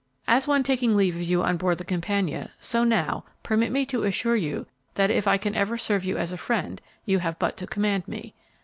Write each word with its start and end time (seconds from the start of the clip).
"As 0.27 0.47
when 0.47 0.63
taking 0.63 0.95
leave 0.97 1.15
of 1.15 1.21
you 1.21 1.43
on 1.43 1.57
board 1.57 1.77
the 1.77 1.85
'Campania,' 1.85 2.49
so 2.59 2.83
now, 2.83 3.23
permit 3.43 3.71
me 3.71 3.85
to 3.85 4.01
assure 4.01 4.35
you 4.35 4.65
that 4.95 5.11
if 5.11 5.27
I 5.27 5.37
can 5.37 5.53
ever 5.53 5.77
serve 5.77 6.03
you 6.05 6.17
as 6.17 6.31
a 6.31 6.37
friend, 6.37 6.81
you 7.05 7.19
have 7.19 7.37
but 7.37 7.55
to 7.57 7.67
command 7.67 8.07
me. 8.07 8.33